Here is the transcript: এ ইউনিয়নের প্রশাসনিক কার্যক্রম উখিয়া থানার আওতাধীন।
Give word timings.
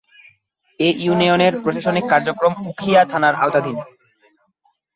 এ 0.79 0.89
ইউনিয়নের 1.03 1.53
প্রশাসনিক 1.63 2.05
কার্যক্রম 2.11 2.53
উখিয়া 2.69 3.01
থানার 3.11 3.35
আওতাধীন। 3.35 3.77